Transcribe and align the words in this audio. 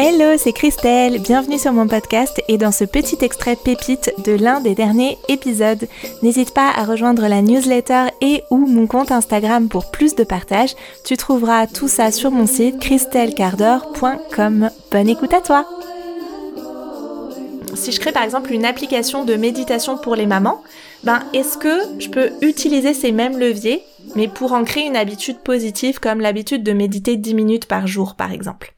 Hello, 0.00 0.36
c'est 0.38 0.52
Christelle, 0.52 1.20
bienvenue 1.20 1.58
sur 1.58 1.72
mon 1.72 1.88
podcast 1.88 2.40
et 2.46 2.56
dans 2.56 2.70
ce 2.70 2.84
petit 2.84 3.18
extrait 3.20 3.56
pépite 3.56 4.12
de 4.24 4.30
l'un 4.30 4.60
des 4.60 4.76
derniers 4.76 5.18
épisodes. 5.28 5.88
N'hésite 6.22 6.54
pas 6.54 6.70
à 6.70 6.84
rejoindre 6.84 7.26
la 7.26 7.42
newsletter 7.42 8.04
et 8.20 8.44
ou 8.52 8.58
mon 8.58 8.86
compte 8.86 9.10
Instagram 9.10 9.68
pour 9.68 9.90
plus 9.90 10.14
de 10.14 10.22
partage. 10.22 10.76
Tu 11.04 11.16
trouveras 11.16 11.66
tout 11.66 11.88
ça 11.88 12.12
sur 12.12 12.30
mon 12.30 12.46
site 12.46 12.78
christellecardor.com. 12.78 14.70
Bonne 14.92 15.08
écoute 15.08 15.34
à 15.34 15.40
toi 15.40 15.66
si 17.74 17.92
je 17.92 18.00
crée 18.00 18.12
par 18.12 18.22
exemple 18.24 18.52
une 18.52 18.64
application 18.64 19.24
de 19.24 19.34
méditation 19.34 19.98
pour 19.98 20.16
les 20.16 20.26
mamans, 20.26 20.62
ben 21.04 21.20
est-ce 21.32 21.58
que 21.58 22.00
je 22.00 22.08
peux 22.08 22.30
utiliser 22.40 22.92
ces 22.92 23.12
mêmes 23.12 23.38
leviers 23.38 23.82
mais 24.16 24.26
pour 24.26 24.52
en 24.52 24.64
créer 24.64 24.86
une 24.86 24.96
habitude 24.96 25.38
positive 25.38 26.00
comme 26.00 26.20
l'habitude 26.20 26.62
de 26.62 26.72
méditer 26.72 27.16
10 27.16 27.34
minutes 27.34 27.66
par 27.66 27.86
jour 27.86 28.14
par 28.14 28.32
exemple? 28.32 28.77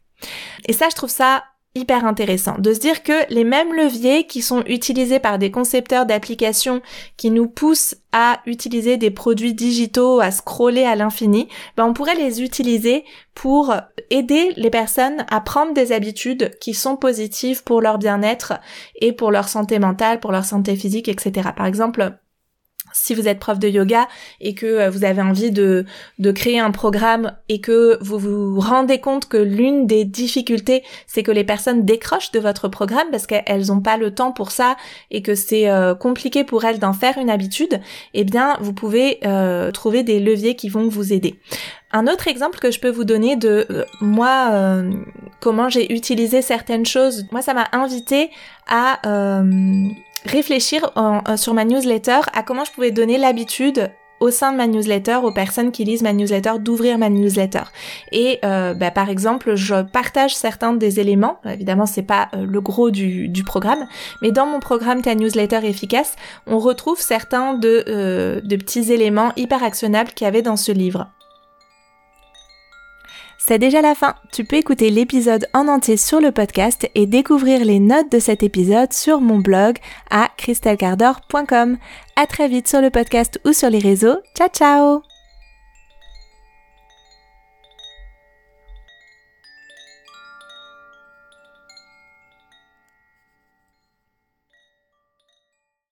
Et 0.67 0.73
ça, 0.73 0.89
je 0.91 0.97
trouve 0.97 1.11
ça 1.11 1.45
hyper 1.77 2.05
intéressant 2.05 2.59
de 2.59 2.75
se 2.75 2.81
dire 2.81 3.05
que 3.05 3.33
les 3.33 3.45
mêmes 3.45 3.73
leviers 3.73 4.27
qui 4.27 4.43
sont 4.43 4.65
utilisés 4.67 5.21
par 5.21 5.39
des 5.39 5.53
concepteurs 5.53 6.05
d'applications 6.05 6.83
qui 7.17 7.31
nous 7.31 7.47
poussent 7.47 7.95
à 8.11 8.41
utiliser 8.47 8.97
des 8.97 9.13
produits 9.13 9.55
digitaux, 9.55 10.19
à 10.19 10.33
scroller 10.33 10.83
à 10.83 10.97
l'infini, 10.97 11.49
ben 11.77 11.85
on 11.85 11.93
pourrait 11.93 12.17
les 12.17 12.43
utiliser 12.43 13.05
pour 13.35 13.73
aider 14.11 14.53
les 14.57 14.71
personnes 14.71 15.25
à 15.31 15.41
prendre 15.41 15.73
des 15.73 15.93
habitudes 15.93 16.51
qui 16.61 16.75
sont 16.75 16.97
positives 16.97 17.63
pour 17.63 17.81
leur 17.81 17.99
bien-être 17.99 18.55
et 18.97 19.13
pour 19.13 19.31
leur 19.31 19.49
santé 19.49 19.79
mentale, 19.79 20.19
pour 20.19 20.33
leur 20.33 20.45
santé 20.45 20.75
physique, 20.75 21.09
etc. 21.09 21.51
Par 21.57 21.67
exemple, 21.67 22.19
si 22.93 23.15
vous 23.15 23.29
êtes 23.29 23.39
prof 23.39 23.59
de 23.59 23.69
yoga 23.69 24.09
et 24.41 24.55
que 24.55 24.67
euh, 24.67 24.91
vous 24.91 25.05
avez 25.05 25.23
envie 25.23 25.51
de, 25.51 25.85
de 26.19 26.33
créer 26.33 26.59
un 26.59 26.71
programme 26.71 27.33
et 27.49 27.61
que 27.61 27.99
vous 28.01 28.19
vous 28.19 28.61
rendez 28.61 28.99
compte 29.01 29.29
que 29.29 29.37
l'une 29.37 29.87
des 29.87 30.05
difficultés, 30.05 30.83
c'est 31.07 31.23
que 31.23 31.31
les 31.31 31.45
personnes 31.45 31.85
décrochent 31.85 32.33
de 32.33 32.41
votre 32.41 32.69
programme 32.69 33.09
parce 33.11 33.27
qu'elles 33.27 33.67
n'ont 33.67 33.81
pas 33.81 33.97
le 33.97 34.15
temps 34.15 34.33
pour 34.33 34.51
ça 34.51 34.77
et 35.11 35.23
que 35.23 35.35
c'est 35.35 35.69
euh, 35.69 35.95
compliqué 35.95 36.45
pour 36.45 36.65
elles 36.65 36.79
d'en 36.79 36.93
faire 36.93 37.19
une 37.19 37.31
habitude, 37.31 37.81
eh 38.15 38.25
bien, 38.25 38.57
vous 38.61 38.73
pouvez 38.73 39.19
euh, 39.25 39.71
trouver 39.71 40.03
des 40.03 40.21
leviers 40.21 40.57
qui 40.57 40.69
vont 40.69 40.89
vous 40.89 41.13
aider. 41.13 41.39
Un 41.93 42.07
autre 42.07 42.29
exemple 42.29 42.61
que 42.61 42.71
je 42.71 42.79
peux 42.79 42.91
vous 42.91 43.05
donner 43.05 43.35
de 43.35 43.67
moi, 44.01 44.81
comment 45.41 45.69
j'ai 45.69 45.93
utilisé 45.93 46.41
certaines 46.41 46.87
choses, 46.87 47.27
moi 47.33 47.43
ça 47.43 47.53
m'a 47.53 47.67
invité 47.73 48.31
à 48.69 49.01
réfléchir 50.25 50.91
sur 51.37 51.55
ma 51.55 51.65
newsletter 51.65 52.21
à 52.33 52.43
comment 52.43 52.65
je 52.65 52.73
pouvais 52.73 52.91
donner 52.91 53.19
l'habitude 53.19 53.91
au 54.21 54.31
sein 54.31 54.53
de 54.53 54.59
ma 54.59 54.67
newsletter 54.67 55.17
aux 55.23 55.33
personnes 55.33 55.73
qui 55.73 55.85
lisent 55.85 56.03
ma 56.03 56.13
newsletter 56.13 56.53
d'ouvrir 56.61 56.99
ma 56.99 57.09
newsletter. 57.09 57.63
Et 58.13 58.39
euh, 58.45 58.75
bah, 58.75 58.91
par 58.91 59.09
exemple, 59.09 59.57
je 59.57 59.83
partage 59.83 60.37
certains 60.37 60.75
des 60.75 61.01
éléments. 61.01 61.41
Évidemment, 61.45 61.87
c'est 61.87 62.03
pas 62.03 62.29
euh, 62.35 62.45
le 62.47 62.61
gros 62.61 62.91
du, 62.91 63.31
programme, 63.45 63.87
mais 64.21 64.31
dans 64.31 64.47
mon 64.47 64.61
programme 64.61 65.01
Ta 65.01 65.15
newsletter 65.15 65.67
efficace, 65.67 66.17
on 66.47 66.59
retrouve 66.59 67.01
certains 67.01 67.55
de, 67.55 67.85
euh, 67.89 68.41
de 68.43 68.57
petits 68.57 68.93
éléments 68.93 69.33
hyper 69.37 69.65
actionnables 69.65 70.11
qu'il 70.11 70.27
y 70.27 70.29
avait 70.29 70.43
dans 70.43 70.57
ce 70.57 70.73
livre. 70.73 71.09
C'est 73.51 73.59
déjà 73.59 73.83
la 73.83 73.97
fin. 73.97 74.15
Tu 74.31 74.45
peux 74.45 74.55
écouter 74.55 74.91
l'épisode 74.91 75.49
en 75.55 75.67
entier 75.67 75.97
sur 75.97 76.21
le 76.21 76.31
podcast 76.31 76.89
et 76.95 77.07
découvrir 77.07 77.65
les 77.65 77.81
notes 77.81 78.13
de 78.13 78.21
cet 78.21 78.45
épisode 78.45 78.93
sur 78.93 79.21
mon 79.21 79.41
blog 79.41 79.77
à 80.09 80.29
christelcardor.com. 80.37 81.77
À 82.15 82.27
très 82.29 82.47
vite 82.47 82.69
sur 82.69 82.81
le 82.81 82.91
podcast 82.91 83.41
ou 83.45 83.53
sur 83.53 83.69
les 83.69 83.81
réseaux. 83.81 84.19
Ciao 84.37 84.47
ciao 84.51 85.10